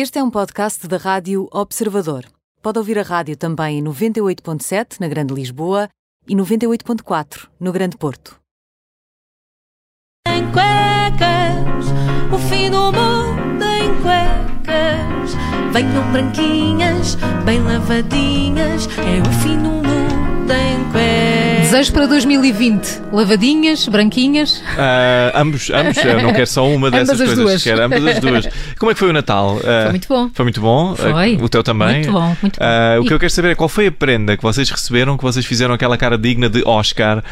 [0.00, 2.24] Este é um podcast da Rádio Observador.
[2.62, 5.88] Pode ouvir a rádio também em 98.7 na Grande Lisboa
[6.24, 8.38] e 98.4 no Grande Porto.
[10.24, 11.86] Em cuecas,
[12.32, 15.34] o fim do mundo em cuecas.
[15.72, 19.32] Venham branquinhas, bem lavadinhas, é o
[21.78, 23.02] Desejos para 2020.
[23.12, 24.60] Lavadinhas, branquinhas.
[24.76, 25.96] Ah, ambos, ambos.
[25.98, 27.36] Eu não quero só uma dessas as coisas.
[27.38, 27.62] duas.
[27.62, 28.48] Quero ambas as duas.
[28.76, 29.60] Como é que foi o Natal?
[29.62, 30.30] Ah, Foi muito bom.
[30.34, 30.96] Foi muito bom?
[30.96, 31.36] Foi.
[31.40, 31.98] Ah, O teu também?
[32.00, 32.66] Muito bom, muito bom.
[32.66, 35.16] Ah, o que E- eu quero saber é qual foi a prenda que vocês receberam,
[35.16, 37.22] que vocês fizeram aquela cara digna de Oscar,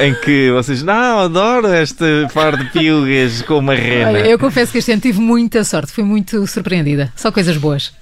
[0.00, 4.10] em que vocês, não, adoro este par de piugas com uma rena.
[4.10, 7.12] Olha, eu confesso que este ano tive muita sorte, fui muito surpreendida.
[7.16, 7.92] Só coisas boas.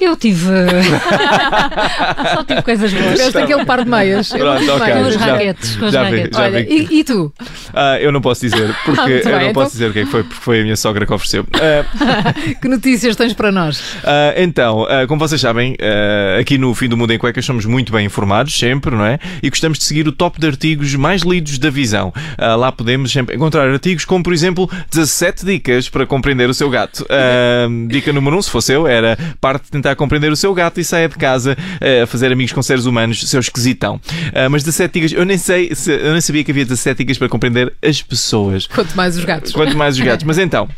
[0.00, 0.46] Eu tive.
[2.34, 3.12] Só tive coisas boas.
[3.18, 4.30] Tiveste aquele par de meias.
[4.32, 4.92] Eu não Pronto, tive ok.
[4.94, 5.76] Com os raquetes.
[5.76, 6.36] Com os já raquetes.
[6.38, 6.86] já Olha, vi.
[6.90, 7.32] e, e tu?
[7.74, 9.98] Ah, eu não posso dizer, porque Ah, eu bem, não então- posso dizer o que
[10.00, 11.46] é que foi, porque foi a minha sogra que ofereceu.
[11.54, 13.82] Ah, Que notícias tens para nós?
[14.04, 17.64] Ah, então, ah, como vocês sabem, ah, aqui no Fim do Mundo em Cuecas somos
[17.64, 19.18] muito bem informados, sempre, não é?
[19.42, 22.12] E gostamos de seguir o top de artigos mais lidos da visão.
[22.36, 26.70] Ah, lá podemos sempre encontrar artigos como, por exemplo, 17 dicas para compreender o seu
[26.70, 27.04] gato.
[27.10, 30.52] Ah, dica número 1, um, se fosse eu, era parte de tentar compreender o seu
[30.54, 34.00] gato e saia de casa ah, a fazer amigos com seres humanos, seu esquisitão.
[34.34, 37.18] Ah, mas 17 dicas, eu nem sei, se- eu nem sabia que havia 17 dicas
[37.18, 38.66] para compreender as pessoas.
[38.66, 39.52] Quanto mais os gatos.
[39.52, 40.24] Quanto mais os gatos.
[40.28, 40.68] Mas então.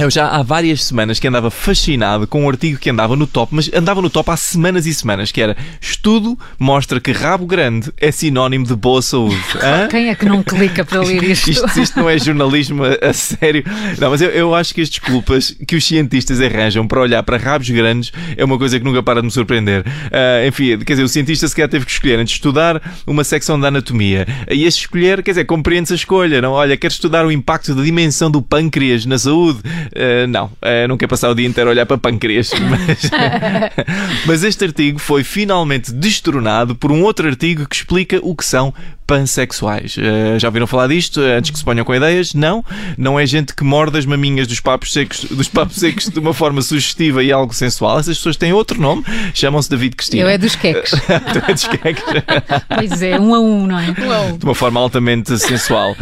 [0.00, 3.54] Eu já há várias semanas que andava fascinado com um artigo que andava no top,
[3.54, 7.92] mas andava no top há semanas e semanas, que era Estudo mostra que rabo grande
[7.98, 9.36] é sinónimo de boa saúde.
[9.62, 9.88] Hã?
[9.88, 11.50] Quem é que não clica para ler isto?
[11.50, 13.62] Isto, isto não é jornalismo a, a sério.
[13.98, 17.36] Não, mas eu, eu acho que as desculpas que os cientistas arranjam para olhar para
[17.36, 19.84] rabos grandes é uma coisa que nunca para de me surpreender.
[20.10, 23.60] Ah, enfim, quer dizer, o cientista sequer teve que escolher antes de estudar uma secção
[23.60, 24.26] da anatomia.
[24.50, 26.40] E esse escolher, quer dizer, compreende-se a escolha.
[26.40, 26.52] Não?
[26.52, 29.60] Olha, quer estudar o impacto da dimensão do pâncreas na saúde?
[29.94, 32.50] Ah, não, Ah, não quer passar o dia inteiro a olhar para pâncreas.
[32.70, 33.10] Mas,
[34.26, 38.72] mas este artigo foi finalmente destronado por um outro artigo que explica o que são
[39.10, 39.96] pansexuais.
[39.98, 41.20] Eh, já ouviram falar disto?
[41.20, 42.32] Eh, Antes que se ponham com ideias?
[42.32, 42.64] Não.
[42.96, 46.32] Não é gente que morde as maminhas dos papos secos, dos papos secos de uma
[46.32, 47.98] forma sugestiva e algo sensual.
[47.98, 49.02] Essas pessoas têm outro nome.
[49.34, 50.22] Chamam-se David Cristina.
[50.22, 50.92] Eu é dos queques.
[51.32, 52.04] Tu é dos queques.
[52.72, 53.92] Pois é, um a um, não é?
[53.92, 55.96] de uma forma altamente sensual.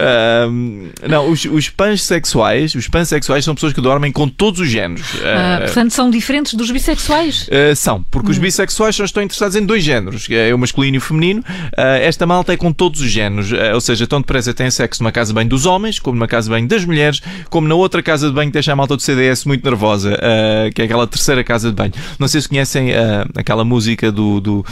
[0.00, 5.06] Ahm, não, os, os pansexuais, os pansexuais são pessoas que dormem com todos os géneros.
[5.22, 7.48] Ah, portanto, são diferentes dos bissexuais.
[7.48, 10.98] Uh, são, porque os bissexuais só estão interessados em dois géneros, é o masculino e
[10.98, 11.40] o feminino.
[11.40, 15.02] Uh, esta malta é com todos os géneros, Uh, ou seja, tão depressa têm sexo
[15.02, 17.74] numa casa de banho dos homens, como numa casa de banho das mulheres, como na
[17.74, 20.84] outra casa de banho que deixa a malta do CDS muito nervosa, uh, que é
[20.84, 21.92] aquela terceira casa de banho.
[22.18, 24.66] Não sei se conhecem uh, aquela música do, do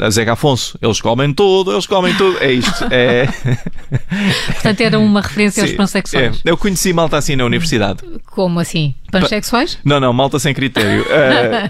[0.00, 0.78] uh, Zeca Afonso.
[0.80, 2.38] Eles comem tudo, eles comem tudo.
[2.38, 2.86] É isto.
[2.90, 3.26] É,
[4.52, 6.40] Portanto, era uma referência aos pansexuais.
[6.44, 6.50] é.
[6.50, 8.02] Eu conheci malta assim na universidade.
[8.26, 8.94] Como assim?
[9.10, 9.78] Pansexuais?
[9.84, 11.04] Não, não, malta sem critério.
[11.10, 11.68] Ah,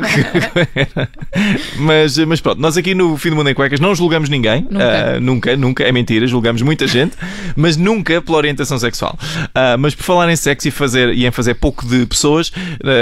[1.79, 4.67] mas, mas pronto, nós aqui no Fim do Mundo em Cuecas não julgamos ninguém.
[5.21, 5.48] Nunca.
[5.48, 7.17] Ah, nunca, nunca, é mentira, julgamos muita gente,
[7.57, 9.17] mas nunca pela orientação sexual.
[9.55, 12.51] Ah, mas por falar em sexo e, fazer, e em fazer pouco de pessoas,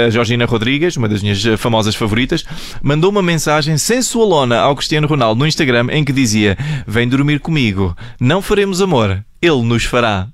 [0.05, 2.43] a Georgina Rodrigues, uma das minhas famosas favoritas,
[2.81, 7.95] mandou uma mensagem sensualona ao Cristiano Ronaldo no Instagram em que dizia: Vem dormir comigo,
[8.19, 10.27] não faremos amor, ele nos fará.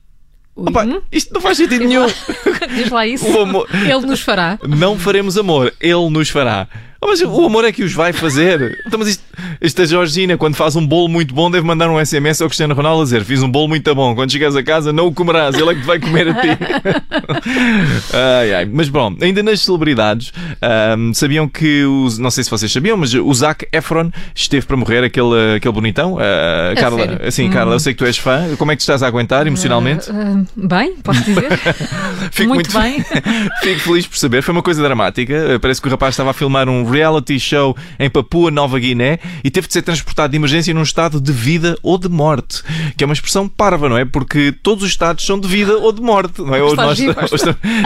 [0.56, 2.06] Opa, isto não faz sentido nenhum.
[2.76, 3.26] Diz lá isso.
[3.40, 4.60] Amor- Ele nos fará.
[4.68, 6.68] não faremos amor, ele nos fará.
[7.04, 8.82] Oh, mas o amor é que os vai fazer.
[8.88, 9.24] Então, mas isto,
[9.60, 13.02] esta Georgina, quando faz um bolo muito bom, deve mandar um SMS ao Cristiano Ronaldo
[13.02, 14.16] a dizer: Fiz um bolo muito bom.
[14.16, 16.48] Quando chegares a casa, não o comerás, ele é que te vai comer a ti.
[18.40, 18.66] ai, ai.
[18.66, 20.32] Mas bom, ainda nas celebridades,
[20.62, 22.18] ahm, sabiam que os.
[22.18, 26.18] Não sei se vocês sabiam, mas o Zac Efron esteve para morrer, aquele, aquele bonitão.
[26.20, 27.28] A Carla, sério?
[27.28, 28.56] assim, Carla, eu sei que tu és fã.
[28.58, 30.10] Como é que estás a aguentar emocionalmente?
[30.10, 31.50] Ah, bem, posso dizer?
[32.32, 33.04] Fico muito bem.
[33.62, 34.42] Fico feliz por saber.
[34.42, 35.60] Foi uma coisa dramática.
[35.62, 39.50] Parece que o rapaz estava a filmar um reality show em Papua Nova Guiné e
[39.50, 42.64] teve de ser transportado de emergência num estado de vida ou de morte.
[42.96, 44.06] Que é uma expressão parva, não é?
[44.06, 46.62] Porque todos os estados são de vida ou de morte, não é?
[46.62, 47.16] Ou Estás vivo.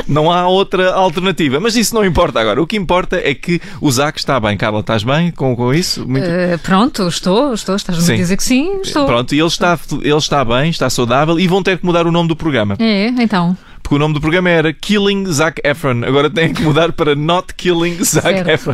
[0.07, 1.59] não há outra alternativa.
[1.59, 2.61] Mas isso não importa agora.
[2.61, 4.57] O que importa é que o Zac está bem.
[4.57, 6.07] Carla, estás bem com, com isso?
[6.07, 6.27] Muito...
[6.27, 7.75] Ah, pronto, estou, estou.
[7.75, 8.13] Estás-me Sim.
[8.13, 9.05] a dizer que sim, estou.
[9.05, 12.11] Pronto, e ele está, ele está bem, está saudável e vão ter que mudar o
[12.11, 12.75] nome do programa.
[12.79, 13.57] É, então.
[13.87, 16.03] Porque o nome do programa era Killing Zac Efron.
[16.05, 18.49] Agora tem que mudar para Not Killing Zac Certo.
[18.49, 18.73] Efron.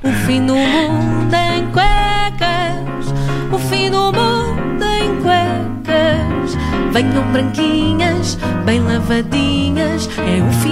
[0.00, 3.12] O fim do mundo em cuecas,
[3.52, 6.56] o fim do mundo em cuecas.
[6.92, 10.71] Venham branquinhas, bem lavadinhas, é o fim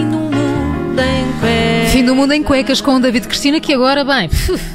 [2.11, 2.81] do mundo em cuecas.
[2.81, 4.29] Com o David Cristina, que agora, bem,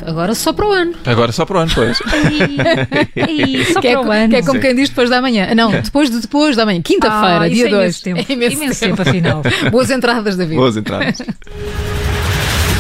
[0.05, 0.93] agora só para o ano.
[1.05, 1.97] Agora só para o ano, pois.
[3.73, 4.29] Só Que é, para o co- ano.
[4.29, 5.53] que é como quem diz depois da manhã.
[5.55, 6.81] Não, depois de depois da manhã.
[6.81, 8.01] Quinta-feira, Ah, dia é 2.
[8.01, 8.31] imenso tempo.
[8.31, 9.41] Imenso tempo, afinal.
[9.71, 10.55] Boas entradas, David.
[10.57, 11.17] Boas entradas.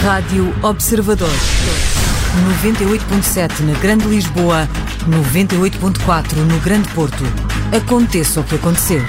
[0.03, 1.29] Rádio Observador.
[2.61, 4.67] 98.7 na Grande Lisboa,
[5.09, 7.23] 98.4 no Grande Porto.
[7.75, 9.01] Aconteça o que acontecer.